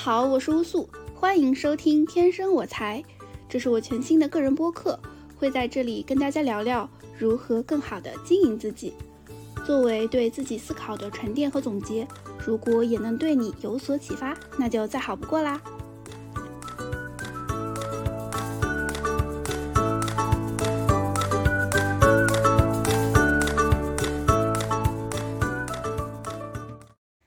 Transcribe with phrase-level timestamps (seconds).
[0.00, 3.04] 好，我是乌素，欢迎收听《天生我材》，
[3.48, 4.96] 这是我全新的个人播客，
[5.36, 8.94] 会在这里跟大家聊聊如何更好的经营自己。
[9.66, 12.06] 作为对自己思考的沉淀和总结，
[12.46, 15.60] 如果也能对你有所启发，那就再好不过啦。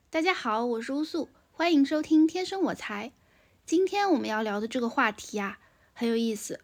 [0.10, 1.28] 大家好，我是乌素。
[1.62, 3.10] 欢迎收听《天生我材》。
[3.68, 5.60] 今天我们要聊的这个话题啊，
[5.94, 6.60] 很有意思。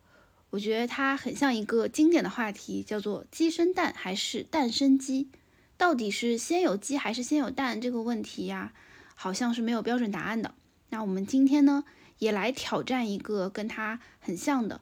[0.50, 5.30] 我觉得它很像一个经典的话题，叫做“鸡生蛋还是蛋生鸡”。
[5.78, 8.74] 到底是先有鸡还是先有蛋这个问题呀，
[9.14, 10.56] 好像是没有标准答案的。
[10.90, 11.84] 那我们今天呢，
[12.18, 14.82] 也来挑战一个跟它很像的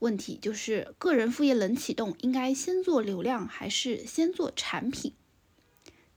[0.00, 5.14] 问题，就是个人副业冷启动，应该先做流量还是先做产品？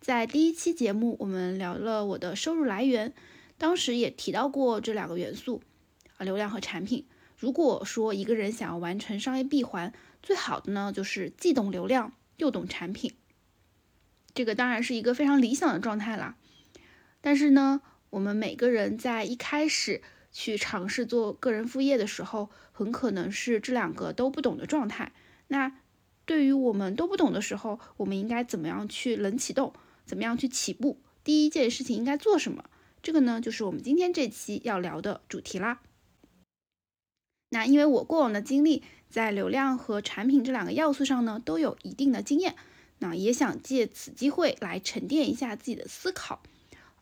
[0.01, 3.13] 在第一期节目，我们聊了我的收入来源。
[3.57, 5.61] 当时也提到过这两个元素
[6.17, 7.05] 啊，流量和产品。
[7.37, 13.13] 如果说一个人想要完成商业闭环，最好的呢就是既懂流量又懂产品。
[14.33, 16.37] 这个当然是一个非常理想的状态啦。
[17.21, 25.13] 但是呢，我们每个人在一开始去尝试做个人副业的时候，很可能是这两个都不懂的状态。
[25.47, 25.79] 那
[26.25, 29.73] 对于我们都不懂的时候，我们应该怎么样去冷启动？
[30.05, 31.01] 怎么样去起步？
[31.23, 32.63] 第一件事情应该做什么？
[33.07, 35.79] 这个呢，就是我们今天这期要聊的主题啦。
[37.51, 42.57] 那因为我过往的经历，在流量和产品这两个要素上呢，都有一定的经验。
[42.99, 46.43] 那也想借此机会来沉淀一下自己的思考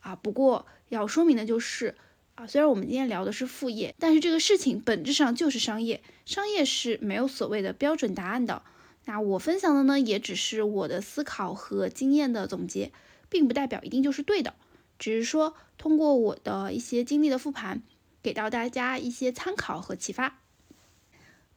[0.01, 0.15] 啊。
[0.15, 1.95] 不过要说明的就是
[2.35, 8.61] 啊，虽然我们今天聊的是副业，但是这个事情本质上就是商业，商业是没有所谓的标准答案的。
[9.05, 12.91] 那我分享的呢，也只是我的思考和经验的总结，
[13.27, 14.53] 并不代表一定就是对的。
[14.97, 17.81] 只是说，通过我的一些经历的复盘，
[18.23, 20.39] 给到大家一些参考和启发。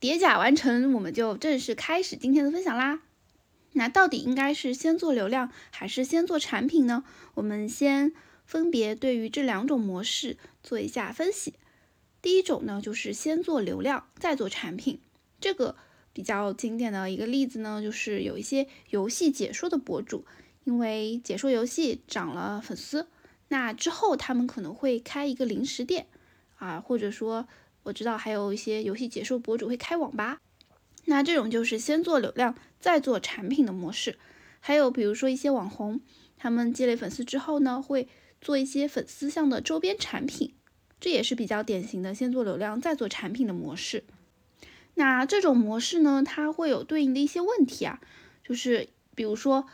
[0.00, 3.00] 叠甲完成，我们就正式开始今天的分享啦。
[3.72, 7.04] 那到底应该是先做流量，还是先做产品呢？
[7.34, 8.12] 我们先
[8.44, 11.54] 分别对于这两种模式做一下分析。
[12.22, 15.00] 第一种呢，就是先做流量，再做产品。
[15.40, 15.76] 这个
[16.12, 20.24] 比较经典的一个例子呢，就是有一些游戏解说的博主，
[20.64, 23.08] 因为解说游戏涨了粉丝。
[23.48, 26.06] 那之后，他们可能会开一个零食店，
[26.56, 27.48] 啊，或者说，
[27.82, 30.38] 我知道还有一些游戏解说博主会开网吧。
[31.06, 34.18] 那这种就是先做流量，再做产品的模式。
[34.60, 36.00] 还有比如说一些网红，
[36.36, 38.06] 他们积累粉丝之后呢，会
[38.40, 40.52] 做一些粉丝向的周边产品，
[41.00, 44.04] 这也是比较典型的先做流量再做产品的模式。
[44.96, 48.00] 那这种模式呢，它会有对应的一些问题啊，
[48.44, 49.66] 就是比如说。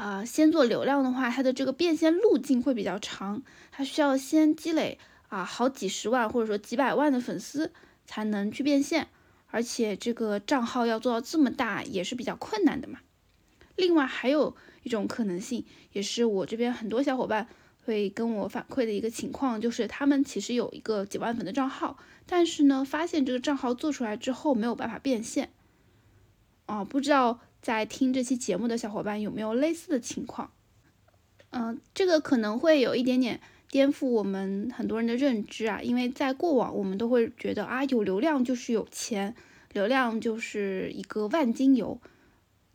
[0.00, 7.70] 啊，先做流量的话，它的这个变现路径会比较长，它需要先积累啊好几十万或者说几百万的粉丝
[8.06, 9.08] 才能去变现，
[9.48, 13.00] 而且这个账号要做到这么大也是比较困难的嘛。
[13.76, 17.46] 另外还有一种可能性，也是我这边很多小伙伴
[17.84, 25.50] 会跟我反馈的一个情况，就是他们其实有一个几万粉的账号，但是呢，发现这个账号做出来之后没有办法变现，
[26.64, 27.40] 啊，不知道。
[27.62, 30.50] 在听这期节目的小伙伴有没有类似的情况？
[31.50, 39.34] 嗯，这个可能会有一点点颠覆我们很多人的认知啊，因为在过往我们都会觉得啊，有流量就是有钱，
[39.72, 42.00] 流量就是一个万金油。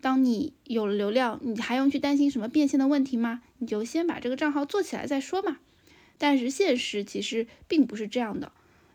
[0.01, 3.41] 当你有了流量，你还用去担心什么变现的问题吗？
[3.57, 5.57] 你就先把这个账号做起来再说嘛。
[6.18, 8.51] 但是现实其实并不是这样的，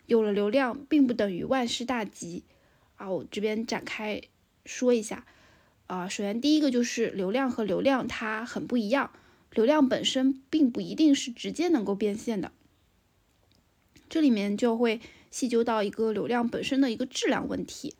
[0.07, 2.45] 有了流量并不等于万事大吉
[2.97, 3.11] 啊。
[3.11, 4.21] 我这边展开
[4.65, 5.27] 说一下。
[5.91, 9.11] 啊，首先第一个就是流量和流量它很不一样，
[9.53, 12.53] 流量本身并不一定是直接能够变现的，
[14.09, 15.01] 这里面就会
[15.33, 17.97] 细究到一个流量本身的一个质量问题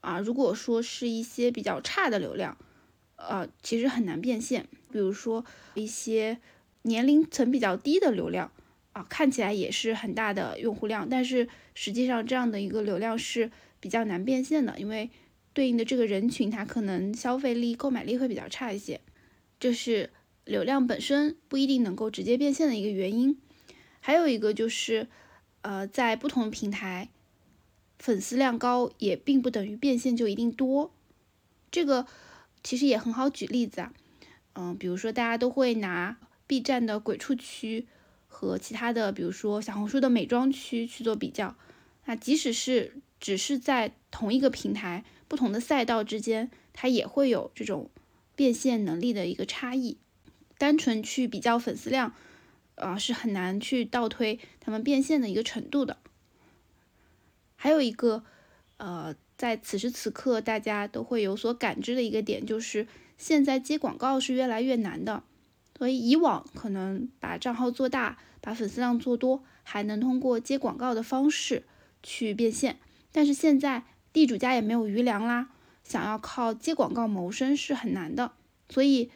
[0.00, 0.18] 啊。
[0.18, 2.56] 如果说是一些比较差的流量，
[3.16, 5.44] 呃，其实很难变现，比如说
[5.74, 6.38] 一些
[6.80, 8.50] 年龄层比较低的流量
[8.92, 15.10] 啊，看起来也是很大的用户量，但是实际上这样的一个流量是比较难变现的，因为。
[15.56, 19.00] 对应的这个人群，他可能消费力、购买力会比较差一些，
[19.58, 20.10] 这是
[20.44, 23.38] 流量本身不一定能够直接变现的一个原因。
[24.00, 25.08] 还有一个就是，
[25.62, 27.08] 呃，在不同平台，
[27.98, 30.92] 粉丝量高也并不等于变现就一定多。
[31.70, 32.06] 这个
[32.62, 33.94] 其实也很好举例子啊，
[34.56, 37.86] 嗯，比如说大家都会拿 B 站的鬼畜区
[38.28, 41.56] 和其他的，比如说小红书的美妆区去做比较，
[42.04, 45.02] 那即使是只是在同一个平台。
[45.28, 47.90] 不同的赛道之间，它也会有这种
[48.34, 49.98] 变现能力的一个差异。
[50.58, 52.14] 单纯去比较粉丝量，
[52.76, 55.98] 啊是很难去倒推他们变现的一个程度的。
[57.56, 58.24] 还有一个，
[58.76, 62.86] 呃，在此时此刻大家都会有所感知的一个点，就是
[63.18, 65.22] 现在接广告是越来越难的。
[65.76, 71.64] 所以以往可能把账号做大，把粉丝量做多，还能通过接广告的方式
[72.02, 72.78] 去变现。
[73.12, 73.84] 但是现在
[74.16, 75.50] 地主家也没有余粮啦，
[75.84, 78.32] 想要靠接广告谋生是很难的。
[78.70, 79.10] 所以，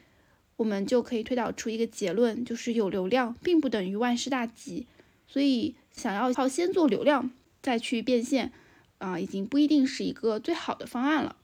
[0.56, 4.86] 我们就可以推导出一个结论，就是有流量并不等于万事大吉。
[5.26, 7.30] 所以，想要靠先做流量
[7.62, 8.52] 再去变现，
[8.98, 11.36] 啊，已经不一定是一个最好的方案了。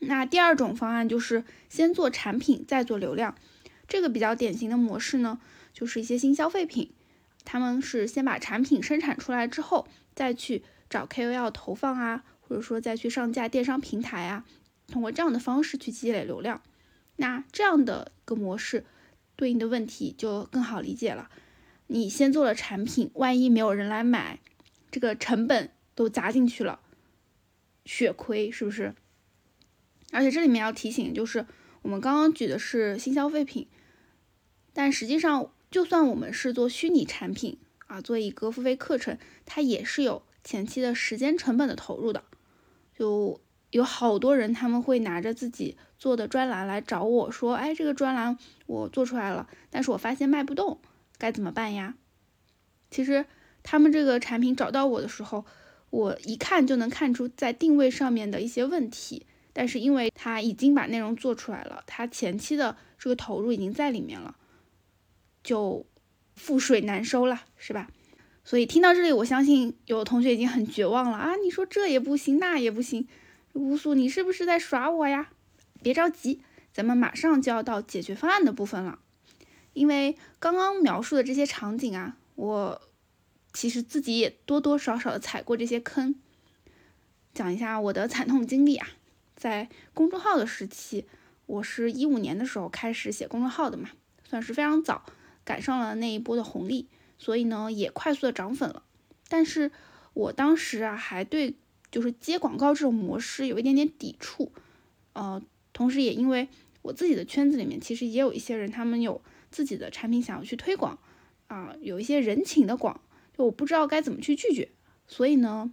[0.00, 3.34] 那第二种方案就是先做产品再做流量，
[3.88, 5.40] 这个比较典型的模式呢，
[5.72, 6.92] 就是一些新消费品，
[7.46, 14.44] 他们是先把产品生产出来之后，再去找 KOL 投放啊，或者说再去上架电商平台啊，
[14.88, 16.60] 通过这样的方式去积累流量。
[17.16, 18.84] 那这样的一个模式，
[19.34, 21.30] 对应的问题就更好理解了。
[21.86, 24.40] 你先做了产品，万一没有人来买，
[24.90, 26.80] 这个成本都砸进去了，
[27.86, 28.94] 血亏是不是？
[30.10, 31.46] 而且这里面要提醒，就是
[31.80, 33.66] 我们刚刚举的是新消费品，
[34.74, 37.56] 但实际上，就算我们是做虚拟产品
[37.86, 39.16] 啊，做一个付费课程，
[39.46, 42.24] 它也是有前期的时间成本的投入的。
[42.94, 43.40] 就
[43.70, 48.36] 有好多人他们会拿着自己做的专栏来找我说，哎，这个专栏
[48.66, 50.80] 我做出来了，但是我发现卖不动，
[51.18, 51.94] 该怎么办呀？
[52.90, 53.24] 其实
[53.62, 55.44] 他们这个产品找到我的时候，
[55.90, 59.26] 我一看就能看出在定位上面的一些问题。
[59.54, 64.36] 但是因为他已经把内容做出来了，他前期的这个投入已经在里面了，
[65.42, 65.84] 就
[66.38, 67.90] 覆水难收了，是吧？
[68.44, 71.36] 所以听到这里，我相信有同学已经很绝望了啊！
[71.36, 73.06] 你说这也不行，那也不行，
[73.52, 75.30] 乌苏，你是不是在耍我呀？
[75.82, 76.42] 别着急，
[76.72, 78.98] 咱们马上就要到解决方案的部分了。
[79.72, 82.82] 因为刚刚描述的这些场景啊，我
[83.52, 86.14] 其实自己也多多少少的踩过这些坑。
[87.32, 88.88] 讲一下我的惨痛经历啊。
[89.36, 91.06] 在公众号的时期，
[91.46, 93.88] 我是一五年的时候开始写公众号的嘛，
[94.28, 95.04] 算是非常早
[95.44, 96.88] 赶上了那一波的红利，
[97.22, 98.82] 所以呢也快速的涨粉了。
[99.28, 99.70] 但是
[100.12, 101.54] 我当时啊还对
[101.90, 104.50] 就是接广告这种模式有一点点抵触，
[105.12, 105.40] 呃，
[105.72, 106.48] 同时也因为
[106.82, 110.98] 我自己的圈子里面其实也有一些人，他们有自己的产品想要去推广
[111.46, 113.00] 啊，有一些人情的广，
[113.36, 114.70] 就我不知道该怎么去拒绝，
[115.06, 115.72] 所以呢，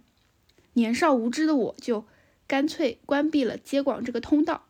[0.74, 2.04] 年少无知的我就。
[2.46, 4.66] 干脆关闭了接广这个通道，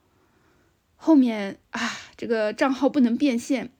[0.96, 1.80] 后面啊，
[2.14, 3.72] 这个账号不能变现，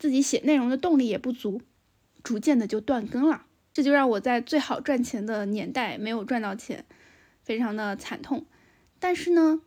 [0.00, 1.62] 自己写内容的动力也不足，
[2.26, 3.46] 逐渐的就断更了。
[3.72, 6.84] 这就让我在最好赚钱的年代没有赚到钱，
[7.44, 8.44] 非常的惨痛。
[8.98, 9.60] 但是呢，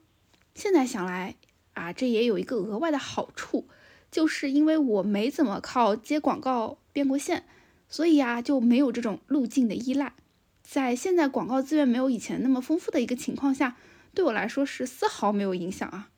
[0.54, 1.36] 现在想来
[1.74, 3.70] 啊，这也有一个额外的好处，
[4.12, 7.46] 就是因为我没怎么靠接广告变过现，
[7.88, 10.14] 所以啊，就没有这种路径的依赖。
[10.62, 13.78] 在现在广告资源没有以前那么丰富的一个情况下，
[14.14, 16.10] 对我来说是丝毫没有影响啊。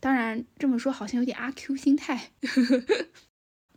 [0.00, 2.32] 当然这么说好像有点阿 Q 心态。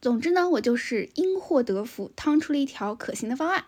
[0.05, 3.65] 总之呢，我就是因祸得福，趟出了一条可行的方案。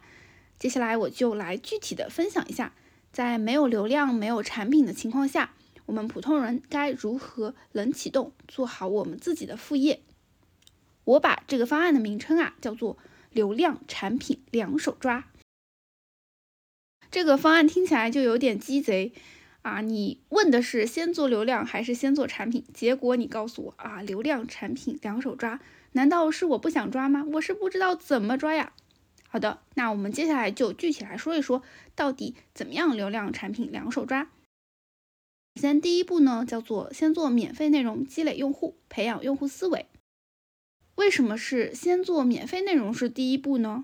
[0.60, 2.76] 接下来我就来具体的分享一下，
[3.12, 5.56] 在没有流量、没有产品的情况下，
[5.88, 10.02] 我们普通人该如何冷启动，做好我们自己的副业。
[11.06, 13.00] 我把这个方案的名称啊叫做
[13.34, 15.32] “流量产品两手抓”。
[17.10, 19.12] 这个方案听起来就有点鸡贼
[19.64, 19.82] 啊！
[19.82, 22.64] 你问的是先做流量还是先做产品？
[22.76, 25.60] 结果你告诉我啊，流量产品两手抓，
[25.94, 27.26] 难道是我不想抓吗？
[27.34, 28.74] 我是不知道怎么抓呀。
[29.30, 31.62] 好的，那我们接下来就具体来说一说，
[31.96, 34.30] 到底怎么样流量产品两手抓。
[35.56, 39.88] 首先第一步呢，叫做先做免费内容，积累用户，培养用户思维。
[40.96, 43.84] 为什么是先做免费内容是第一步呢？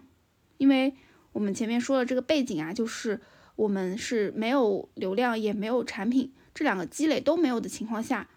[0.57, 0.93] 因为
[1.33, 3.19] 我们前面说的这个背景啊，就是
[3.55, 8.29] 我们是没有流量也没有产品，这两个积累都没有的情况下，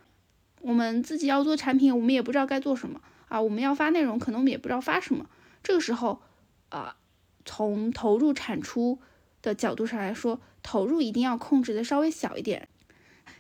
[0.60, 3.40] 我们自己要做产品，我们也不知道该做什么啊。
[3.40, 5.28] 我们要发内容，可能我们也不知道发什么。
[5.62, 6.22] 这个时候
[6.68, 6.96] 啊，
[7.44, 8.98] 从投入产出
[9.42, 12.68] 的角度上来说，投入一定要控制的稍微小一点，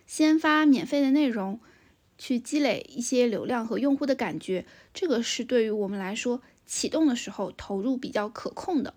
[0.06, 1.60] 先发免费的内容，
[2.18, 8.94] 去积累一些流量和用户的感觉，这个是对于我们来说启动的时候投入比较可控的。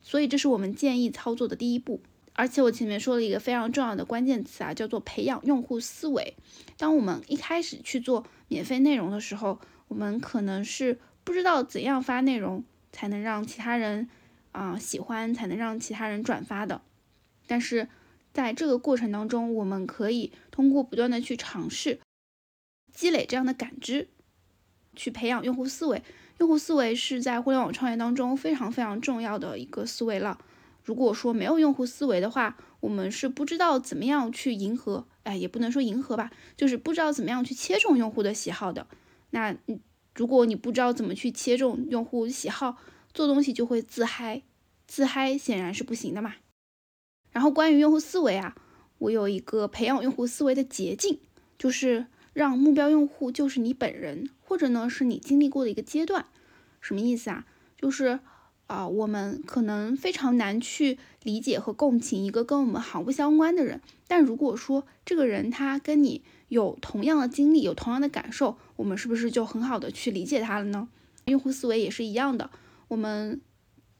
[0.00, 2.00] 所以这是我们建议操作的第一步，
[2.36, 6.34] 而且我前面说了一个非常重要的关键词啊，叫做培养用户思维。
[6.76, 12.62] 当我们一开始去做免费内容的时候，我们可能是不知道怎样发内容
[12.92, 14.08] 才能让其他人
[14.52, 16.82] 啊喜欢，才能让其他人转发的。
[17.46, 17.88] 但是
[18.32, 22.00] 在这个过程当中，我们可以通过不断的去尝试，
[22.92, 24.08] 积累这样的感知，
[24.94, 26.02] 去培养用户思维。
[26.38, 30.38] 用户思维是在互联网创业当中非常非常重要的一个思维了。
[30.86, 38.86] 如果说没有用户思维的话，我们是不知道怎么样去迎合，哎，也不能说迎合吧，就是不知道怎么样去切中用户的喜好的。
[39.30, 39.56] 那
[40.14, 42.76] 如果你不知道怎么去切中用户喜好，
[43.12, 44.42] 做东西就会自嗨，
[44.86, 46.36] 自嗨显然是不行的嘛。
[47.32, 48.54] 然后关于用户思维啊，
[48.98, 51.18] 我有一个培养用户思维的捷径，
[51.58, 56.26] 就是让目标用户就是你本人，或者呢是你经历过的一个阶段。
[56.80, 57.44] 什么意思啊？
[57.76, 58.20] 就是。
[58.66, 70.88] 啊，我们可能非常难去理解和共情一个跟我们毫不相关的人，但如果说这个人他跟你有同样的经历，有同样的感受，我们是不是就很好的去理解他了呢？
[71.26, 72.50] 用户思维也是一样的，
[72.88, 73.40] 我们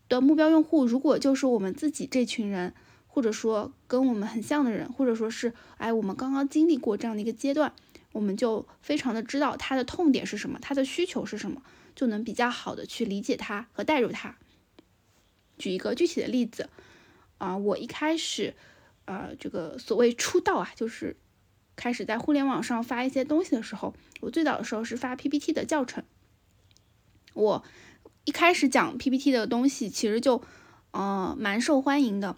[0.09, 2.75] 的目标用户如果就是我们自己这群人，
[3.07, 7.73] 或者说跟我们很像的人，或者说是哎我们刚刚经历过这样的一个阶段，
[8.13, 11.63] 我们就非常的知道他的痛点是什么，他的需求是什么，
[11.95, 14.37] 就能比较好的去理解他和带入他。
[15.59, 16.69] 举一个具体的例子，
[17.39, 18.55] 啊，我一开始，
[19.07, 21.17] 呃，这个所谓出道啊，就是
[21.75, 26.05] 开始在互联网上发一些东西的时候，我最早的时候是发 PPT 的教程。
[27.35, 27.65] 我
[28.25, 30.43] 一开始讲 PPT 的东西，其实就，
[30.91, 32.37] 呃，蛮受欢迎的。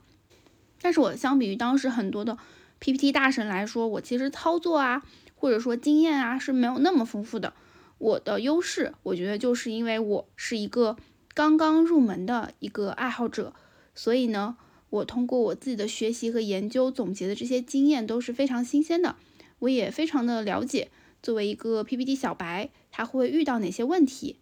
[0.81, 2.39] 但是我相比于当时很多的
[2.79, 5.03] PPT 大神来说，我其实操作啊，
[5.35, 7.53] 或者说经验啊是没有那么丰富的。
[7.99, 10.97] 我的优势，我觉得就是因为我是一个。
[11.39, 13.55] 刚刚入门的一个爱好者，
[13.95, 14.57] 所以呢，
[14.91, 19.15] 我通过我自己的学习和研究总结的这些经验都是非常新鲜的。
[19.61, 20.91] 我也非常的了解，
[21.23, 24.41] 作为一个 PPT 小白，他会遇到哪些问题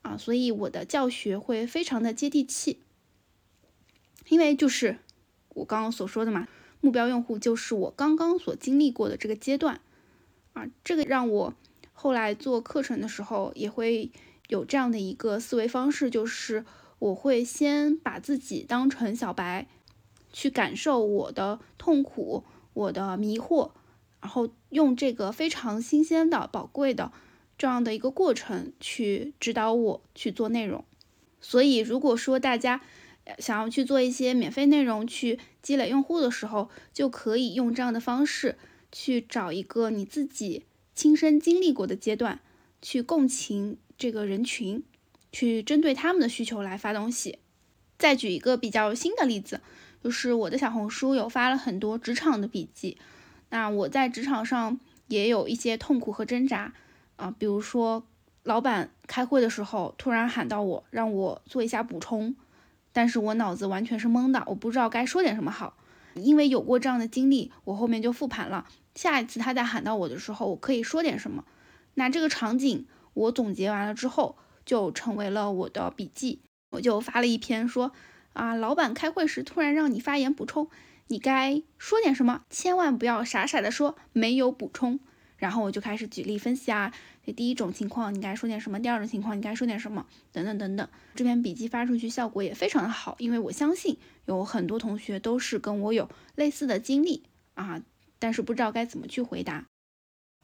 [0.00, 0.16] 啊？
[0.16, 2.78] 所以我的教学会非常的接地气。
[4.30, 4.96] 因为就是
[5.50, 6.48] 我刚刚所说的嘛，
[6.80, 9.82] 目标用户就是我刚刚所经历过的这个阶段
[10.54, 11.54] 啊，这个让我
[11.92, 14.10] 后来做课程的时候也会。
[14.48, 16.64] 有这样的一个思维方式，就是
[16.98, 19.66] 我会先把自己当成小白，
[20.32, 22.44] 去感受我的痛苦、
[22.74, 23.70] 我的迷惑，
[24.20, 27.12] 然后用这个非常新鲜的、宝贵的
[27.56, 30.84] 这样的一个过程去指导我去做内容。
[31.40, 32.82] 所以，如果说大家
[33.38, 38.58] 想要去做一些免费内容去积累用户的时候，就可以用这样的方式
[38.90, 42.40] 去找一个你自己亲身经历过的阶段
[42.82, 43.78] 去共情。
[44.02, 44.82] 这个人群
[45.30, 47.38] 去针对他们的需求来发东西。
[47.96, 49.60] 再举一个比较新的例子，
[50.02, 52.98] 就是我的小红书有发了很多职场的笔记。
[53.50, 56.74] 那我在职场上也有一些痛苦和挣扎
[57.14, 58.04] 啊，比如说
[58.42, 62.34] 老板开会的时候突然喊到我，让我做一下补充，
[62.92, 65.76] 但是我脑子完全是懵的，我不知道该说点什么好。
[66.16, 68.66] 因为有过这样的经历，我后面就复盘了，
[68.96, 71.44] 下一次他再喊到我的时候，我可以说点什么。
[71.94, 72.84] 那这个场景。
[73.14, 76.40] 我总结完了之后，就成为了我的笔记。
[76.70, 77.92] 我就发了一篇说，
[78.32, 80.68] 啊，老板开会时突然让你发言补充，
[81.08, 82.44] 你该说点什么？
[82.48, 84.98] 千万不要傻傻的说没有补充。
[85.36, 86.94] 然后我就开始举例分析啊，
[87.26, 90.88] 这第一种情况你该说点什么，第二种情况你该说点什么，等等等等。
[91.14, 97.82] 这篇笔记发出去效果也非常的好，因为我相信有很多同学都是跟我有类似的经历啊，
[98.18, 99.66] 但是不知道该怎么去回答。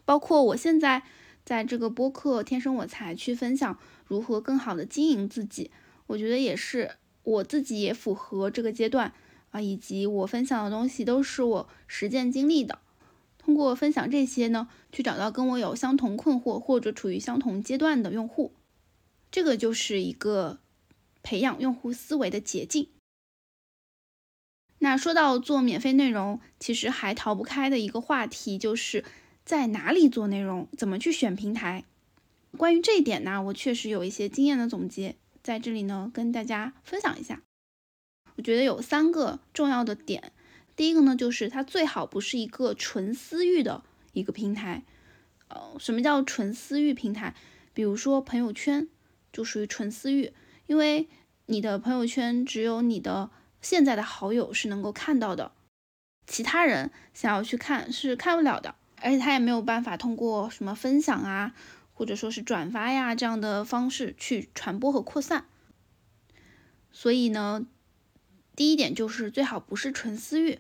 [0.05, 1.05] 包括我现在。
[1.49, 5.71] 在这个播客《天生我才》去分享如何更好的经营自己，
[6.07, 9.15] 我觉得也是我自己也符合这个阶段
[9.49, 12.81] 啊，以及我分享的东西都是我实践经历的。
[13.39, 18.53] 通过分享这些呢，去找到跟我有相同困惑或者处于相同阶段的用户，
[19.31, 20.59] 这个就是一个
[21.23, 22.89] 培养用户思维的捷径。
[24.81, 29.03] 那说到做免费内容，其实还逃不开的一个话题就是。
[29.49, 30.69] 在哪里做内容？
[30.77, 31.85] 怎么去选平台？
[32.59, 37.41] 关于这一点呢，我确实有一些经验的总结，在这里呢跟大家分享一下。
[38.37, 40.33] 我觉得有三个重要的点。
[40.77, 44.85] 第一个呢，就是它最好不是一个纯私域的一个平台。
[45.49, 47.35] 呃，什么叫纯私域平台？
[47.73, 48.87] 比如说朋友圈
[49.33, 50.35] 就属于纯私域，
[50.67, 51.09] 因为
[51.47, 53.31] 你的朋友圈只有你的
[53.63, 55.53] 现在的好友是能够看到的，
[56.27, 58.75] 其他人想要去看是看不了的。
[59.03, 61.55] 而且他也没有办法通过什么分享啊，
[61.93, 65.45] 或者说是转发呀这样的方式去传播和扩散。
[66.91, 67.67] 所以呢，
[68.57, 70.59] 第一点就是最好不是纯私域，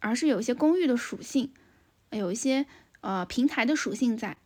[0.00, 1.52] 而是有一些公域的属性，
[2.10, 2.66] 有一些
[3.02, 4.36] 呃平台的属性在。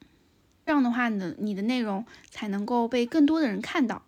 [0.67, 4.03] 这样的话呢，你的内容才能够被更多的人看到。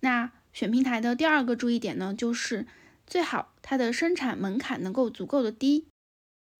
[0.00, 2.66] 那选平台的第二个注意点呢，就是
[3.06, 5.86] 最好它的生产门槛能够足够的低。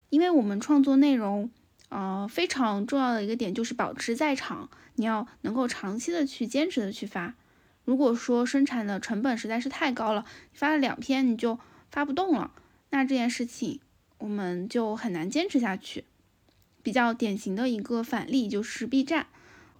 [0.09, 1.49] 因为我们创作内容，
[1.89, 7.35] 呃，非常重要的一个点就是保持在场，你要能够长期的去坚持的去发。
[7.83, 11.59] 如果说生产的成本实在是太高了，发了两篇你就
[11.91, 12.51] 发不动了，
[12.89, 13.79] 那这件事情
[14.17, 16.05] 我们就很难坚持下去。
[16.81, 19.27] 比较典型的一个反例就是 B 站。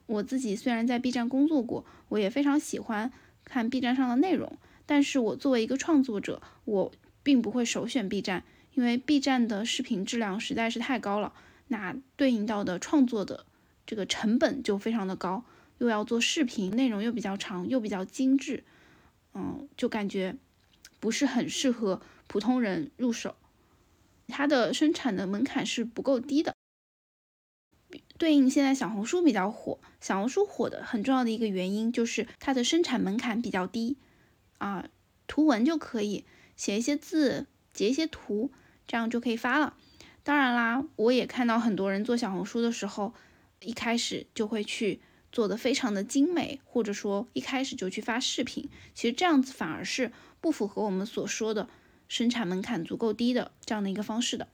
[0.07, 3.11] 我自己虽然在 B 站工作过，我也非常喜欢
[3.43, 6.91] 看 B 站上的内容，但是我作为一个创作者，我
[7.23, 8.43] 并不会首选 B 站，
[8.75, 11.33] 因为 B 站的视频质量实在是太高了，
[11.67, 13.45] 那对应到的创作的
[13.85, 15.43] 这个成本就非常的高。
[15.79, 18.63] 又要做视频，内容又比较长，又比较精致，
[19.33, 20.37] 嗯，就感觉
[21.01, 23.35] 不是很适合普通人入手。
[24.27, 26.53] 它的生产的门槛是不够低的。
[28.17, 33.97] 对应现在小红书比较火，小红书火的很重要的一个原因就是它的生产门槛比较低
[34.57, 34.87] 啊，
[35.27, 36.23] 图文就可以
[36.55, 38.51] 写一些字，截一些图，
[38.87, 39.75] 这样就可以发了。
[40.23, 43.13] 当然啦，我也看到很多人做小红书的时候，
[43.61, 45.01] 一开始就会去。
[45.31, 51.67] 做的非常的精美，或者说一开始就去发视频，其实这样子反而是不符合我们所说的
[52.07, 54.47] 生产门槛足够低的这样的一个方式的。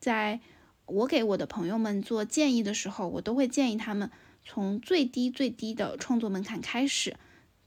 [0.00, 0.40] 在
[0.86, 4.10] 我给我的朋友们做建议的时候，我都会建议他们
[4.44, 7.16] 从最低最低的创作门槛开始，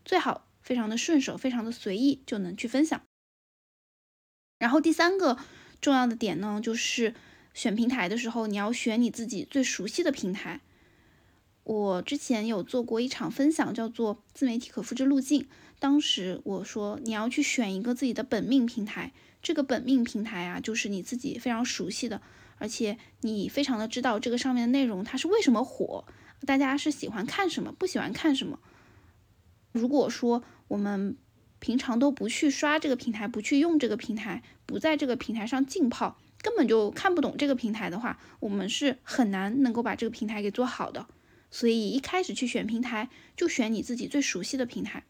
[0.03, 3.01] 最好非常的顺手，非常的随意就能去分享。
[4.57, 5.37] 然后第三个
[5.81, 7.13] 重要的点呢，就是
[7.53, 10.61] 选平台的时候，你要选你自己最熟悉的平台。
[11.63, 15.47] 我之前有做过一场分享，叫做自媒体可复制路径。
[15.77, 22.21] 当时我说你要去选一个自己的本命平台，这个本命平台啊，就是你自己非常熟悉的，
[22.57, 26.05] 而且你非常的知道这个上面的内容它是为什么火，
[26.45, 28.59] 大家是喜欢看什么，不喜欢看什么。
[29.71, 31.15] 如果说我们
[31.59, 41.07] 平常都不去刷这个平台，不去用这个平台，不在这个平台上浸泡，根本就看不懂这个平台的话，我们是很难能够把这个平台给做好的。
[41.51, 45.03] 所以一开始去选平台，就选你自己最熟悉的平台。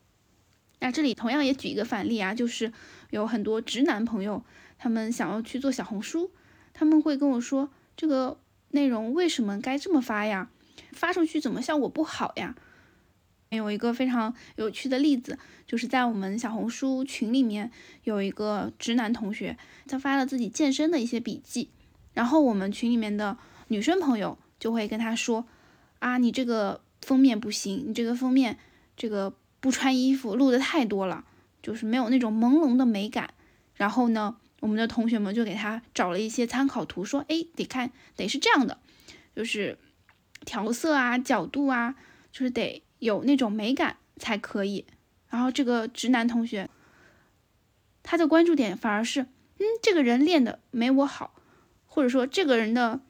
[0.79, 2.71] 那这里同样也举一个反例啊，就是
[3.09, 4.43] 有很多直男朋友，
[4.77, 6.31] 他们想要去做小红书，
[6.73, 10.49] 他们会跟我说，这个内容为什么该这么发呀？
[10.93, 12.55] 发出去怎么效果不好呀？
[13.57, 17.71] 有一个非常有趣的例子，就是在我们小红书群里面，
[18.03, 19.57] 有一个直男同学，
[19.87, 21.69] 他发了自己健身的一些笔记，
[22.13, 23.37] 然后我们群里面的
[23.69, 25.45] 女生朋友就会跟他说。
[25.99, 28.57] 啊，你这个封面不行，你这个封面
[28.95, 31.25] 这个不穿衣服录的太多了，
[31.61, 33.33] 就是没有那种朦胧的美感。
[33.73, 38.79] 然后呢，我们的同学们就给他找了一些参考图，说，哎，得看，得是这样的，
[39.35, 39.77] 就是
[40.45, 41.95] 调色啊、角度啊，
[42.31, 44.85] 就是得有那种美感才可以。
[45.27, 46.69] 然后这个直男同学，
[48.03, 51.33] 他的关注点反而是，嗯，这个人练的没我好，
[51.87, 53.01] 或者说这个人的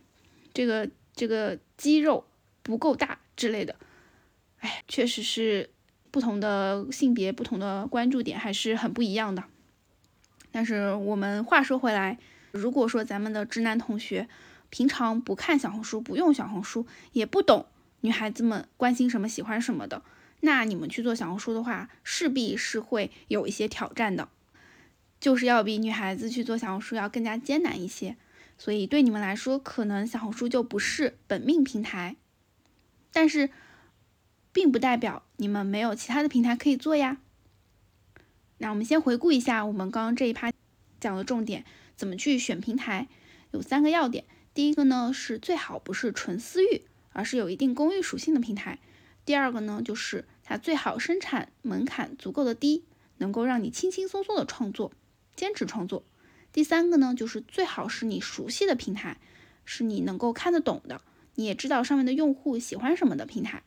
[0.54, 2.26] 这个这个肌肉。
[2.62, 3.76] 不够大之类的，
[4.60, 5.72] 哎，确实是
[6.12, 9.46] 不同的性别、不同的关注点还是很不一样的。
[10.52, 12.20] 但是我们话说回来，
[12.52, 14.30] 如果说咱们的直男同学
[14.70, 17.66] 平常不看小红书、不用小红书，也不懂
[18.02, 20.04] 女孩子们关心什么、喜欢什么的，
[20.42, 24.30] 那你们去做小红书的话，势必是会有一些挑战的，
[25.20, 28.16] 就是要比女孩子去做小红书要更加艰难一些。
[28.58, 32.16] 所以对你们来说，可能小红书就不是本命平台。
[33.12, 33.50] 但是，
[34.52, 37.18] 并不代表你们没有其他的平台可以做呀。
[38.58, 40.52] 那我们先回顾一下我们刚刚这一趴
[41.00, 41.64] 讲的重点，
[41.96, 43.08] 怎么去选平台，
[43.52, 44.26] 有三个要点。
[44.54, 46.82] 第一个呢是最好不是纯私域，
[47.14, 48.80] 而是有一定公益属性的平台。
[49.26, 52.84] 第二个呢就是它最好生产门槛足够的低，
[53.18, 54.92] 能够让你轻轻松松的创作，
[55.36, 56.04] 坚持创作。
[56.52, 59.18] 第三个呢就是最好是你熟悉的平台，
[59.66, 61.02] 是你能够看得懂的。
[61.36, 63.64] 你也知道上面的用户喜欢什么的平台。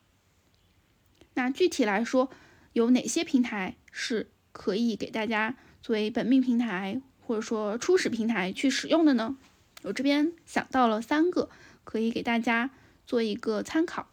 [1.34, 2.28] 那具体来说，
[2.72, 9.38] 有哪些平台是可以给大家作为本命平台或者说初始平台去使用的呢？
[9.82, 11.48] 我这边想到了三个，
[11.84, 12.70] 可以给大家
[13.06, 14.08] 做一个参考。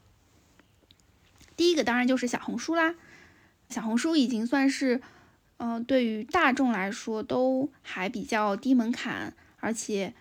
[1.56, 2.96] 第一个当然就是小红书啦，
[3.70, 5.02] 小红书已经算是，
[5.58, 10.14] 嗯，对于大众来说都还比较低门槛，而且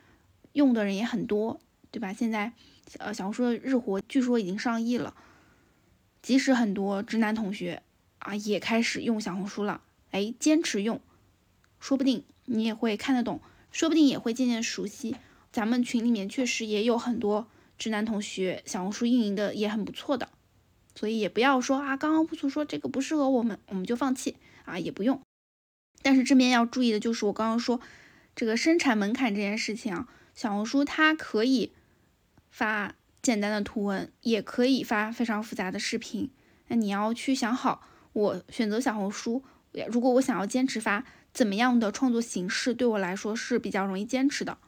[0.52, 2.12] 用的人也很多，对吧？
[2.12, 2.52] 现在。
[2.96, 5.14] 呃，小红书的日活据说已经上亿了，
[6.22, 7.82] 即使很多直男同学
[8.18, 10.98] 啊也开始用小红书了，哎，坚持用，
[11.78, 15.16] 说不定你也会看得懂，说不定也会渐渐熟悉。
[15.52, 17.46] 咱们群里面确实也有很多
[17.78, 20.28] 直男同学，小红书运营的也很不错的，
[20.94, 25.20] 所以也不要说啊，刚刚不粗说这个不适合我们，我们就放弃啊，也不用。
[26.02, 27.80] 但是这边要注意的就是我刚刚说
[28.34, 31.72] 这个生产门槛这件事情啊，小红书它可以。
[32.50, 36.30] 发简单的图文，也可以发非常复杂的视频。
[36.68, 39.44] 那你要去想好，我选择小红书，
[39.92, 44.58] 如果我想要坚持发，怎么样的创作形式对我来说是比较容易坚持的？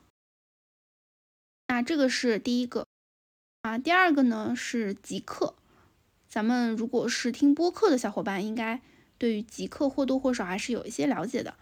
[1.69, 2.87] 那这个是第一个
[3.63, 5.55] 啊，第二个呢是极客。
[6.29, 8.81] 咱们如果是听播客的小伙伴，应该
[9.19, 11.55] 对于极客或多或少还是有一些了解的。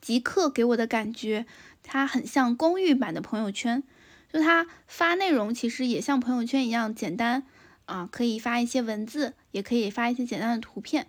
[0.00, 1.46] 极客给我的感觉，
[1.84, 3.84] 它很像公寓版的朋友圈，
[4.32, 7.46] 就它发内容其实也像朋友圈一样简单
[7.84, 11.06] 啊，可以发一些文字，也可以发一些简单的图片。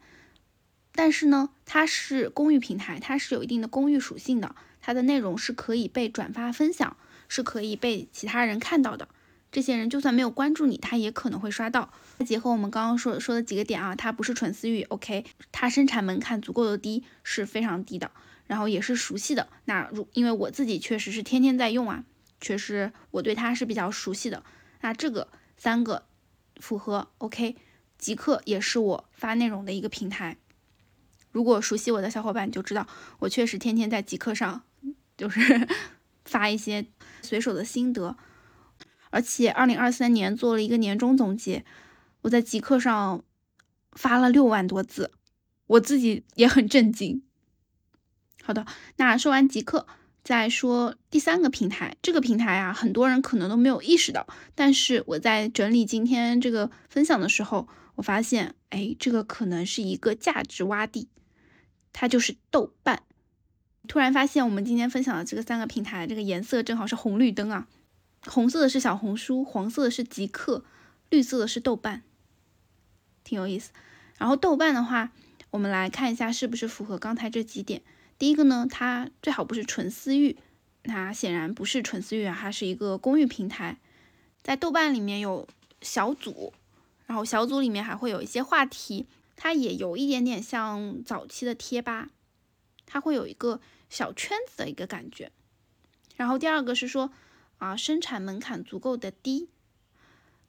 [0.92, 6.96] 但是呢，它是公寓平台，它是有一定的公寓属性的，它的内容是可以被转发分享，
[7.28, 9.08] 是可以被其他人看到的。
[9.52, 11.92] 这些人就算没有关注你，他也可能会刷到。
[12.26, 18.12] 结合我们刚刚说说的几个点啊，它不是纯私域，OK，它生产门槛足够的低，是非常低的。
[18.46, 19.48] 然后也是熟悉的。
[19.66, 22.04] 那如因为我自己确实是天天在用啊，
[22.42, 24.44] 确实我对它是比较熟悉的。
[24.82, 26.06] 那这个三个
[26.60, 27.56] 符合，OK，
[27.98, 30.38] 极客也是我发内容的一个平台。
[31.32, 32.88] 如果熟悉我的小伙伴就知道，
[33.20, 34.64] 我确实天天在极客上
[35.16, 35.68] 就是
[36.26, 36.86] 发一些
[37.22, 38.18] 随手的心得。
[39.10, 41.66] 而且，二零二三年做了一个年终总结，
[42.22, 43.24] 我在极客上
[43.94, 45.12] 发了六万多字，
[45.68, 47.24] 我自己也很震惊。
[48.44, 48.66] 好的，
[48.98, 49.88] 那说完极客，
[50.24, 51.96] 再说第三个平台。
[52.02, 61.10] 这个平台啊，很多人可能都没有意识到，但是我在整理今天这个分享的时候，我发现，哎，这个可能是一个价值洼地，
[61.94, 63.04] 它就是豆瓣。
[63.88, 67.68] 突然发现，我们今天分享的这个三个平台，这个颜色正好是红绿灯啊。
[68.26, 70.66] 红色的是小红书，黄色的是极客，
[71.10, 72.04] 绿色的是豆瓣，
[73.24, 73.72] 挺有意思。
[74.18, 75.12] 然后豆瓣的话，
[75.52, 77.82] 我们来看一下是不是符合刚才这几点。
[78.18, 80.38] 第一个呢，它最好不是纯私域，
[80.84, 83.78] 它显然不是纯私域啊，它是一个公域平台。
[84.42, 85.48] 在豆瓣里面有
[85.82, 86.54] 小组，
[87.06, 92.10] 然后小组里面还会有一些话题，它也有一点点像早期的贴吧，
[92.86, 95.32] 它会有一个小圈子的一个感觉。
[96.18, 97.12] 然后第二个是说。
[97.60, 99.50] 啊，生产门槛足够的低，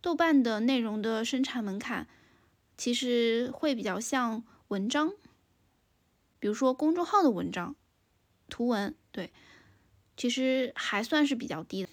[0.00, 2.06] 豆瓣的内容的生产门槛
[2.76, 5.12] 其实会比较像文章，
[6.38, 7.74] 比如说公众号的文章、
[8.48, 9.32] 图文，对，
[10.16, 11.88] 其实还算是比较低的。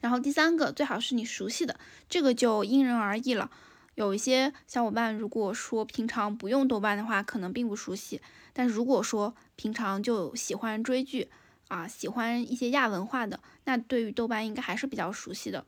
[0.00, 3.50] 然后第三个，最好是你熟悉的，这个就因人而异了。
[3.94, 8.20] 有一些小伙伴如果说平常不用豆瓣的话，可能并不熟悉；
[8.52, 11.30] 但如果说平常就喜欢追剧。
[11.68, 15.64] 啊，喜欢一些亚文化的，那对于豆瓣应该还是比较熟悉的。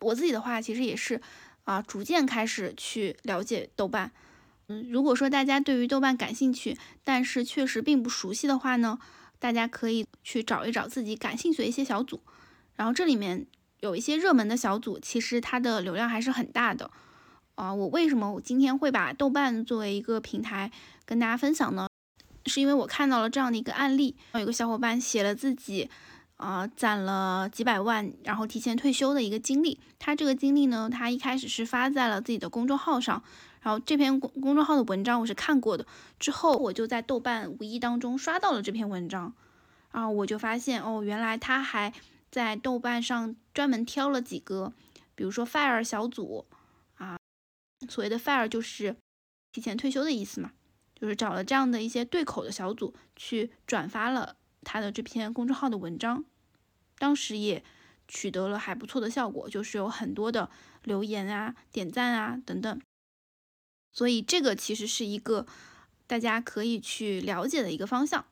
[0.00, 1.20] 我自己的话，其实也是
[1.64, 4.12] 啊，逐渐开始去了解豆瓣。
[4.68, 8.98] 嗯，如果说大家对于豆瓣感兴趣，但是确实并不熟悉的话呢，
[9.38, 12.20] 大家可以去找一找自己感兴趣的一些小组。
[12.74, 13.46] 然后这里面
[13.80, 16.90] 有一些热门的小组，其实它的流量还是很大的。
[17.54, 20.70] 啊，我为什么我今天会把豆瓣作为一个平台
[21.06, 21.85] 跟大家分享呢？
[22.46, 25.90] 是因为我看到了这样的一个案例，有一个小伙伴写了自己，
[26.36, 29.80] 啊，攒了几百万，然后提前退休的一个经历。
[29.98, 33.22] 他这个经历呢，他一开始是发在了自己的公众号上，
[33.60, 35.86] 然后这篇公公众号的文章我是看过的，
[36.18, 39.34] 之后我就在豆瓣无意当中刷到了这篇文章，
[39.90, 41.92] 然后我就发现，哦，原来他还
[42.30, 44.72] 在豆瓣上专门挑了几个，
[45.14, 46.46] 比如说 fire 小组，
[46.96, 47.18] 啊，
[47.88, 48.94] 所谓的 fire 就是
[49.52, 50.52] 提前退休的意思嘛。
[50.98, 56.24] 就是找了这样的一些对口的小组去转发了他的这篇公众号的文章，
[56.98, 57.62] 当时也
[58.08, 60.48] 取得了还不错的效果，就是有很多的
[60.84, 62.80] 留言啊、点赞啊等等。
[63.92, 65.46] 所以这个其实是一个
[66.06, 68.24] 大家可以去了解的一个方向。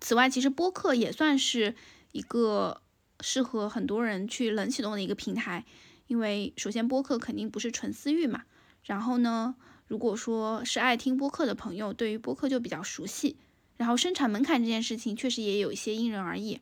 [0.00, 1.74] 此外，其实播客也算是
[2.12, 2.80] 一个
[3.20, 5.66] 适合很多人去冷启动的一个平台，
[6.06, 8.44] 因为首先播客肯定不是纯私域嘛，
[8.84, 9.54] 然后呢。
[9.92, 13.36] 如果说是爱听播客的朋友，对于播客就比较熟悉。
[13.76, 16.58] 然后生产门槛这件事情，确实也有一些因人而异。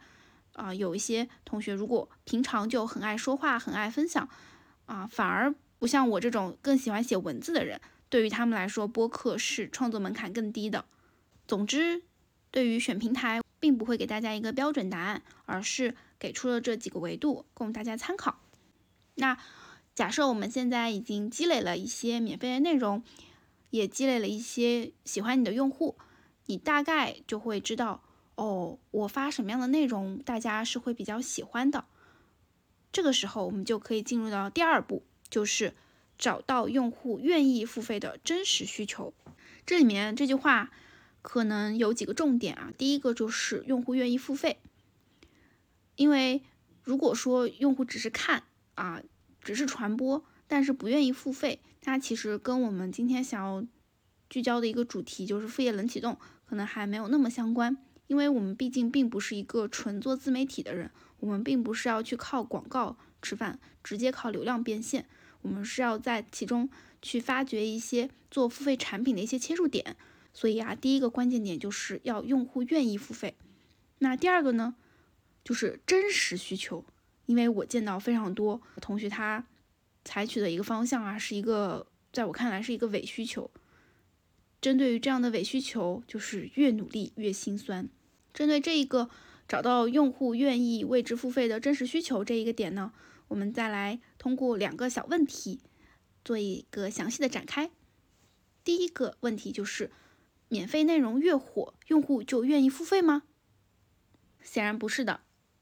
[0.54, 4.28] 啊，有一些同学如果平常就很爱说话，很爱分享，
[4.86, 10.84] 啊，反而不像我这种更喜欢写文字的人，对于他们来说，播客是创作门槛更低的。
[11.46, 12.02] 总之，
[12.50, 18.40] 对于选平台，并不会给大家一个标准答案，而是给出了这几个维度供大家参考。
[19.14, 19.38] 那。
[19.94, 23.02] 假设我们现在已经积累了一些免费的内容，
[23.68, 25.98] 也积累了一些喜欢你的用户，
[26.46, 28.02] 你大概就会知道
[28.36, 31.84] 哦，我发什么样的内容大家是会比较喜欢的。
[32.92, 35.74] 这个时候，我们就可以进入到第二步，就是
[36.16, 39.12] 找到用户愿意付费的真实需求。
[39.66, 40.70] 这里面这句话
[41.20, 44.58] 可能有几个重点啊，第一个就是用户愿意付费，
[45.96, 46.42] 因为
[46.82, 48.44] 如果说用户只是看
[48.76, 49.02] 啊。
[49.40, 53.66] 只是传播，但是不愿意付费，它其实跟我们今天想要
[54.28, 57.76] 聚焦的一个主题，就是副业冷启动，可能还没有那么相关。
[58.06, 65.06] 因为我们毕竟并不是一个纯做自媒体的人，我们并不是要去靠广告吃饭，直接靠流量变现，
[65.42, 66.68] 我们是要在其中
[67.00, 69.96] 去发掘一些做付费产品的一些切入点。
[70.34, 73.36] 所以啊，第一个关键点就是要用户愿意付费。
[73.98, 74.74] 那第二个呢，
[75.44, 76.84] 就是真实需求。
[77.30, 79.46] 因为我见到非常多同学他
[80.04, 83.48] 采取的一个方向啊，是一个在我看来是一个伪需求。
[84.60, 87.88] 针对于这样的伪需求，就是越努力越心酸。
[88.34, 89.08] 针对这一个
[89.46, 92.92] 找到用户愿意为之付费的真实需求这一个点呢，
[93.28, 95.60] 我们再来通过两个小问题
[96.24, 97.70] 做一个详细的展开。
[98.64, 99.92] 第一个问题就是，
[100.48, 103.22] 免费内容越火，用户就愿意付费吗？
[104.42, 105.20] 显然不是的。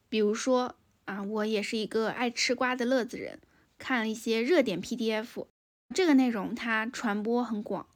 [0.09, 0.78] 比如说
[1.09, 3.41] 啊，我也是一个爱吃瓜的乐子人，
[3.79, 5.47] 看了一些热点 PDF，
[5.95, 7.87] 这个内容它传播很广，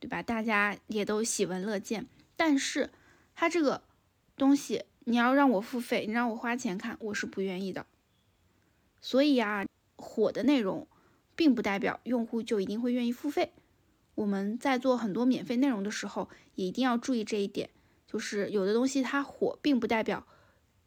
[0.00, 0.22] 对吧？
[0.22, 2.90] 大家也都喜闻乐见，但是
[3.34, 3.82] 它这个。
[4.36, 7.86] 东西你要让我付费，你让我花钱看，我是不愿意的。
[9.00, 10.88] 所以啊，火的内容
[11.36, 13.52] 并不代表用户就一定会愿意付费。
[14.16, 17.70] 我们在做很多免费内容的时候，也一定要注意这一点，
[18.08, 20.26] 就是有的东西它火，并不代表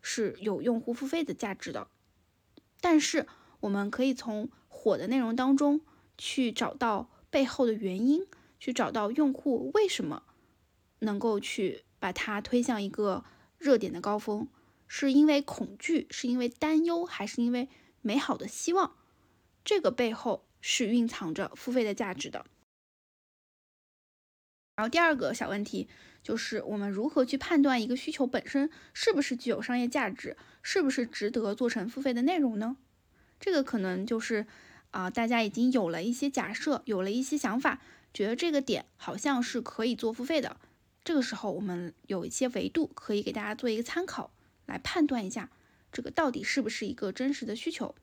[0.09, 1.89] 是有用户付费的价值的。
[2.79, 3.27] 但是
[3.59, 5.81] 我们可以从火的内容当中
[6.17, 8.25] 去找到背后的原因，
[8.57, 10.23] 去找到用户为什么
[10.99, 13.25] 能够去把它推向一个。
[13.59, 14.47] 热点的高峰，
[14.85, 17.69] 是因为恐惧，是因为担忧，还是因为
[18.03, 18.95] 美好的希望？
[19.65, 22.45] 这个背后是蕴藏着付费的价值的。
[24.75, 25.89] 然后第二个小问题
[26.27, 32.75] 就是，我们如何去判断一个需求本身是不是具有商业价值，是不是值得做成付费的内容呢？
[33.39, 34.45] 这个可能就是
[34.91, 37.79] 啊，大家已经有了一些假设，有了一些想法，
[38.13, 40.57] 觉得这个点好像是可以做付费的。
[41.05, 44.33] 这个时候，我们有一些维度可以给大家做一个参考，
[44.65, 45.49] 来判断一下
[45.93, 47.95] 这个到底是不是一个真实的需求。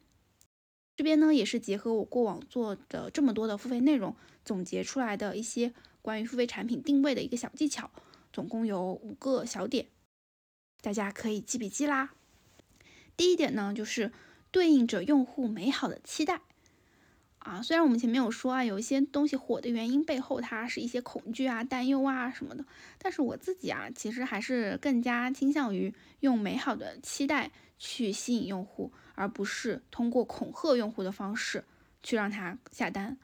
[0.97, 7.91] 这边呢，也是结合我过往做的这么多的付费内容，总结出来的一些关于付费产品定位的一个小技巧，
[8.35, 9.87] 总共有五个小点，
[10.81, 12.11] 大家可以记笔记啦。
[13.17, 14.11] 第一点呢，就是
[14.51, 16.41] 对应着用户美好的期待。
[17.39, 22.65] 啊，虽然我们前面有说啊，有一些东西火的原因背后，它是一些恐惧啊、担忧啊什么的，
[22.99, 31.65] 但是我自己啊，其实还是更加倾向于用美好的期待去吸引用户，而不是通过恐吓用户的方式
[32.03, 33.17] 去让他下单。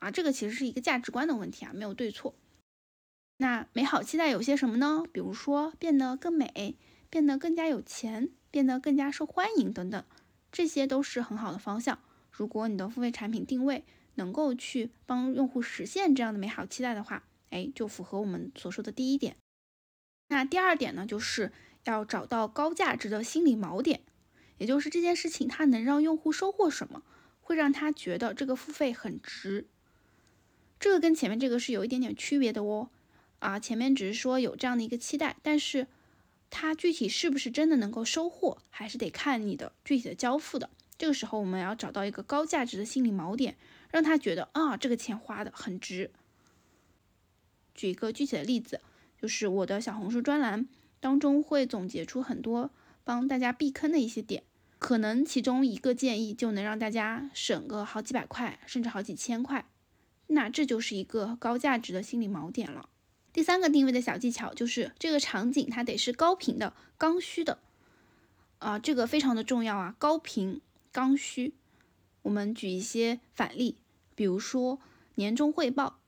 [0.00, 2.34] 啊，这个其实是一个价值观的问题啊，没有对错。
[3.36, 5.02] 那美好期待有些什么呢？
[5.12, 6.76] 比如说变得更美，
[7.10, 10.04] 变得更加有钱，变得更加受欢迎等等，
[10.52, 11.98] 这些都是很好的方向。
[12.30, 19.36] 如果你的付费产品定位能够去帮用户实现这样的美好期待的话，哎，就符合我们所说的第一点。
[20.28, 21.50] 那第二点呢，就是
[21.84, 24.02] 要找到高价值的心理锚点，
[24.58, 27.02] 也就是这件事情它能让用户收获什么，
[27.40, 29.66] 会让他觉得这个付费很值。
[30.78, 32.90] 这个跟前面这个是有一点点区别的哦。
[33.44, 35.86] 啊，前面只是说有这样的一个期待，但是
[36.48, 40.70] 它具体是不是真的能够收获，还是得看你的具体的交付的。
[40.96, 43.58] 这个时候，我们要找到一个高价值的心理锚点，
[43.90, 46.10] 让他觉得啊，这个钱花的很值。
[47.74, 48.80] 举一个具体的例子，
[49.20, 50.66] 就是我的小红书专栏
[50.98, 52.70] 当中会总结出很多
[53.04, 54.42] 帮大家避坑的一些点，
[54.78, 59.66] 可能其中一个建议就能让大家省个好几百块，甚至好几千块。
[60.28, 62.88] 那这就是一个高价值的心理锚点了。
[63.34, 67.58] 第三个定位的小技巧就是这个场景它得是高频的、刚需的
[68.58, 70.62] 啊，这个非常的重要啊，高频。
[70.92, 71.54] 刚需，
[72.22, 73.76] 我们举一些反例，
[74.14, 74.78] 比如说
[75.16, 75.98] 年终汇报，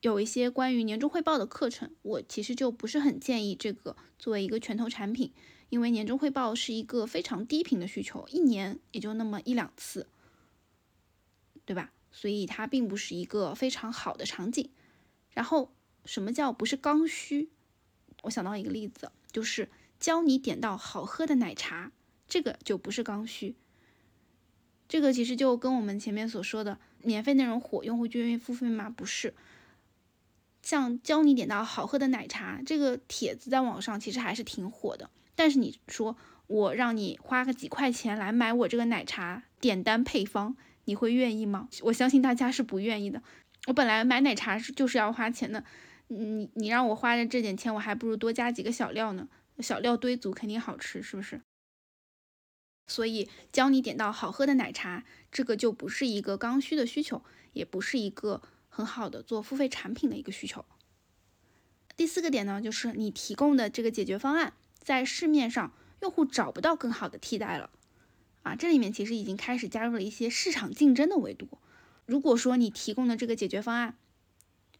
[0.00, 5.34] 有一些关于年终汇报的课程，我其实就不是很建议这个作为一个拳头产品，
[5.68, 10.08] 因为年终汇报是一个非常低频的需求，一年也就那么一两次，
[11.66, 11.92] 对吧？
[12.10, 14.70] 所以它并不是一个非常好的场景。
[15.34, 15.75] 然后
[16.06, 17.50] 什么叫不是刚需？
[18.22, 19.68] 我想到一个例子，就是
[20.00, 21.92] 教你点到好喝的奶茶，
[22.26, 23.54] 这个就不是刚需。
[24.88, 28.88] 这个其实就跟我们前面所说的免费内容火，用户就愿意付费吗？
[28.88, 29.34] 不是。
[30.62, 36.16] 像教你点到好喝的奶茶这个帖子在网上其实还是挺火的，但是你说
[36.48, 41.68] 我让你花个几块钱来买我这个奶茶点单配方，你会愿意吗？
[41.82, 43.22] 我相信大家是不愿意的。
[43.68, 45.64] 我本来买奶茶是就是要花钱的，
[46.08, 51.40] 你你让我花着这点钱，我还不如多加几个小料呢，小料堆足肯定好吃，是不是？
[52.86, 60.64] 所以教你点到好喝的奶茶，这个就不是一个刚需的需求，也不是一个很好的做付费产品的一个需求。
[61.96, 67.70] 第四个点呢，就是你提供的这个解决方案，在市面上用户找不到更好的替代了。
[68.42, 71.48] 啊，这里面其实已经开始加入了一些市场竞争的维度。
[72.04, 73.96] 如果说你提供的这个解决方案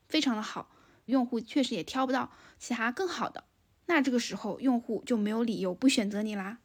[0.07, 0.71] 非常的好，
[1.07, 3.45] 用户确实也挑不到其他更好的，
[3.87, 6.59] 那这个时候用户就没有理由不选择你啦。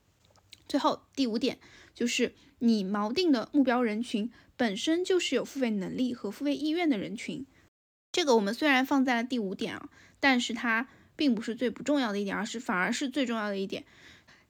[0.67, 1.59] 最后第五点
[1.93, 7.45] 就是你锚定的目标人群本身就是有付费能力和付费意愿的人群。
[8.11, 13.85] 这个我们虽然放在了第五点啊，但是它并不是最不重要的一点，而是反而是最重要的一点。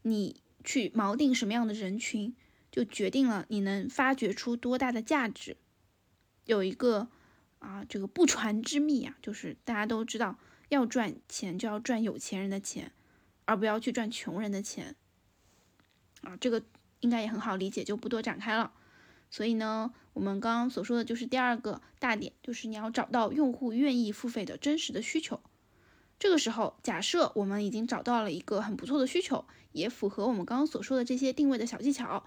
[0.04, 2.36] 你去锚定什么样的人群，
[2.72, 5.58] 就决定了你能发掘出多大的价值。
[6.46, 7.10] 有一个
[7.62, 10.38] 啊，这个不传之秘啊，就是大家都知道，
[10.70, 12.92] 要赚钱就要赚有钱人的钱，
[13.46, 14.96] 而不要去赚穷人的钱。
[16.24, 16.64] 啊，这个
[17.02, 18.74] 应该也很好理解，就不多展开了。
[19.30, 25.40] 所以呢，我们刚刚所说的就是第二个大点，就是你要找到用户愿意付费的真实的需求。
[26.20, 32.26] 这个时候，假设我们已经找到了一个很不错的需求，也符合我们刚刚所说的这些定位的小技巧，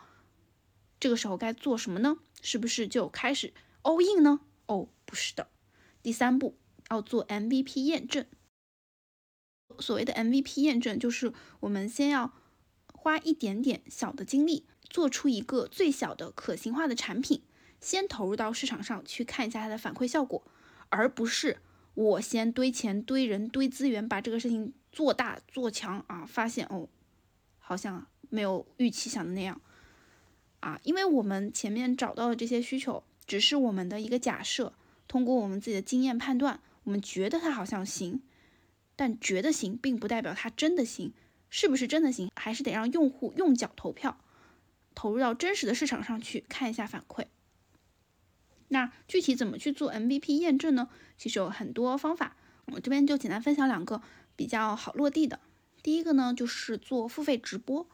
[0.99, 2.17] 这个时候该做什么呢？
[2.41, 4.41] 是不是就开始 all in 呢？
[4.67, 5.49] 哦，不是的。
[6.03, 6.57] 第三步
[6.91, 8.27] 要做 MVP 验证。
[9.79, 12.33] 所谓的 MVP 验证，就是我们先要。
[12.97, 17.43] 花一点点小的精力，做出一个最小的可行化的产品，
[17.79, 20.43] 先投入到市场上去看一下它的反馈效果，
[20.89, 21.59] 而不是
[21.93, 26.89] 我先堆钱、堆人、堆资源，把这个事情做大做强啊，发现哦，
[27.59, 29.61] 好像没有预期想的那样
[30.61, 34.75] 啊，因为我们前面找到的这些需求，只是我们的一个假设，
[35.09, 38.23] 通过我们自己的经验判断，我们觉得它好像行，
[38.97, 41.13] 但觉得行，并不代表它真的行。
[41.51, 42.31] 是不是真的行？
[42.35, 44.19] 还是得让用户用脚投票，
[44.95, 47.27] 投入到真实的市场上去看一下反馈。
[48.69, 50.89] 那具体怎么去做 MVP 验证呢？
[51.17, 52.37] 其实有很多方法，
[52.73, 54.03] 我这边就简单分享两个
[54.35, 55.39] 比较好落地的。
[55.81, 57.87] 第一个呢，就是做付费直播，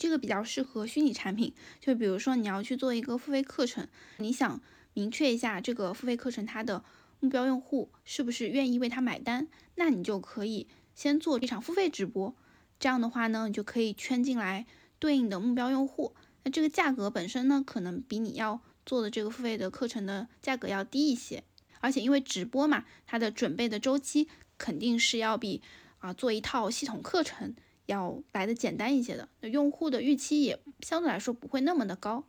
[0.00, 1.52] 这个比较适合虚拟产品。
[1.78, 3.86] 就比如说你要去做一个付费课程，
[4.16, 4.60] 你想
[4.94, 6.82] 明确一下这个付费课程它的
[7.20, 10.66] 目标用户是不是愿意为它买单，那你就可以。
[10.94, 12.34] 先做一场付费直播，
[12.78, 14.66] 这样的话呢，你就可以圈进来
[14.98, 16.14] 对应的目标用户。
[16.42, 21.44] 那这个价格本身呢，可能比你要做的这个付费的课程的价格要低一些。
[21.80, 25.62] 而且因为直播嘛，它的准备的周期肯定是要比
[26.00, 27.54] 啊做一套系统课程
[27.90, 29.28] 要来的简单一些的。
[29.40, 32.24] 那用户的预期也相对来说不会那么的高。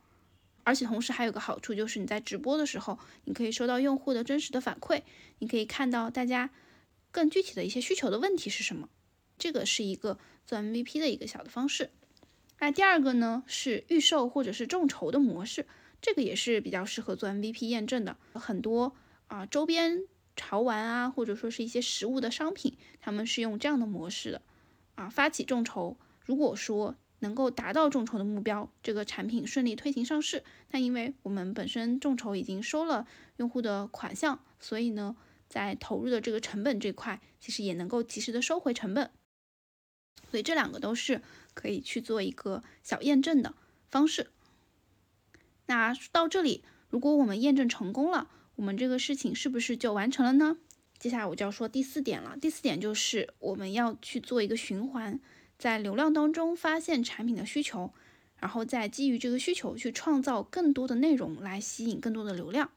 [0.64, 5.02] 而且同时还有个好处就是你在直播的时候，你可以收到用户的真实的反馈，
[5.40, 6.50] 你可以看到大家。
[7.14, 8.88] 更具体的一些需求的问题是什么？
[9.38, 11.90] 这个是一个做 MVP 的一个小的方式。
[12.60, 15.66] 那第二个呢是预售或者是众筹的模式，
[16.02, 18.16] 这个也是比较适合做 MVP 验证的。
[18.34, 18.96] 很多
[19.28, 20.04] 啊周边
[20.38, 24.42] 潮玩啊，或者说是一些实物的商品，他们是用这样的模式的
[24.96, 25.98] 啊发起众筹。
[26.26, 35.16] 如果说能够达到众筹的目标，这个产品顺利推行上市，那因为我们本身众筹已经收了用户的款项，所以呢。
[35.52, 39.12] 在投入的这个成本这块，其实也能够及时的收回成本，
[40.30, 41.22] 所以这两个都是
[41.54, 43.54] 可以去做一个小验证的
[43.90, 44.32] 方式。
[45.66, 50.56] 那到这里，如果我们验证成功了，我们这个事情是不是就完成了呢？
[51.02, 52.38] 接下来我就要说第四点了。
[52.40, 55.20] 第四点就是我们要去做一个循环，
[55.58, 57.92] 在流量当中发现产品的需求，
[58.38, 62.70] 然后再基于这个需求去创造更多的内容来吸引更多的流量。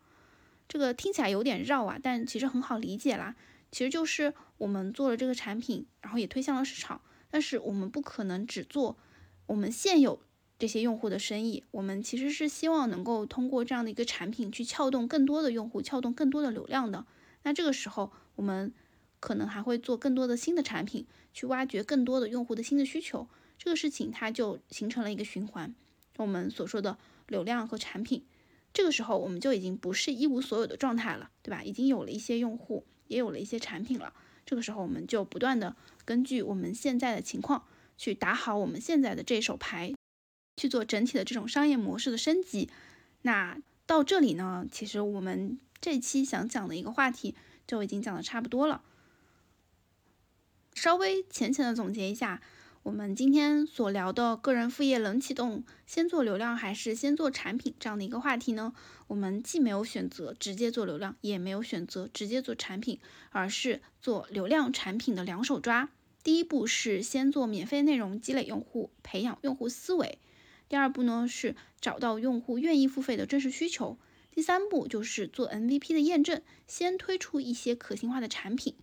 [0.66, 3.36] 这个听起来有点绕啊，但其实很好理解啦。
[3.70, 8.96] 其实就是我们做了这个产品，然后也推向了市场，但是我们不可能只做
[9.44, 10.18] 我们现有
[10.58, 11.62] 这些用户的生意。
[11.72, 17.04] 我们其实是希望能够通过这样的一个产品去撬动更多的用户，撬动更多的流量的。
[17.44, 18.74] 那这个时候，我们
[19.20, 23.28] 可能还会做更多的新的产品，去挖掘更多的用户的新的需求。
[23.56, 25.72] 这个事情它就形成了一个循环。
[26.16, 28.24] 我们所说的流量和产品。
[28.72, 31.62] 这个时候我们就已经不是一无所有的状态了，对吧？
[31.62, 34.12] 已经有了一些用户，也有了一些产品了。
[34.44, 37.64] 这个时候我们就不断的根据我们现在的情况
[37.96, 39.94] 去打好我们现在的这手牌，
[40.56, 42.68] 去做整体的这种商业模式的升级。
[43.22, 47.34] 那到这里呢，其实我们这期想讲的一个话题
[47.66, 48.82] 就已经讲的差不多了。
[50.72, 52.40] 稍微浅浅的总结一下。
[52.84, 58.72] 我们今天所聊的个人副业冷启动，先做流量还是先做产品这样的一个话题呢？
[59.08, 65.90] 我们既没有选择直接做流量，也没有选择直接做产品，而是做流量产品的两手抓。
[66.22, 70.16] 第一步是先做免费内容，积累用户，培养用户思维；
[70.66, 73.98] 第二步呢是找到用户愿意付费的真实需求；
[74.34, 78.74] 第三步就是做 MVP 的验证，先推出一些可行化的产品；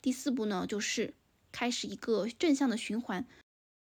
[0.00, 1.12] 第四步呢就是
[1.52, 3.26] 开始一个正向的循环，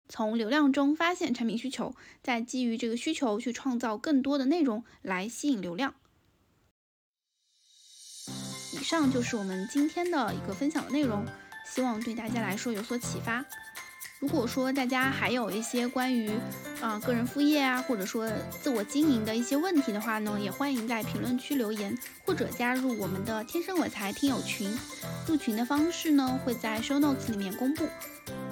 [0.09, 1.95] 从流量中发现产品需求，
[2.25, 5.95] 再基于这个需求去创造更多的内容来吸引流量。
[8.73, 11.25] 以上就是我们今天的一个分享的内容。
[11.65, 13.47] 希望对大家来说有所启发。
[14.23, 16.31] 如果说大家还有一些关于
[16.81, 18.31] 啊个人副业啊，或者说
[18.63, 24.73] 自我经营的一些问题的话呢，也欢迎在评论区留言，或者加入我们的天生我材听友群。
[25.27, 27.89] 入群的方式呢会在 show notes 里面公布。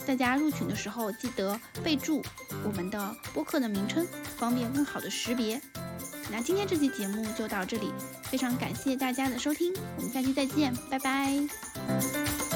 [0.05, 2.21] 大家入群的时候记得备注
[2.65, 4.05] 我们的播客的名称，
[4.37, 5.63] 方便更好的识别。
[6.33, 7.93] 那今天这期节目就到这里，
[8.25, 12.50] 非常感谢大家的收听，我们下期再见，拜拜。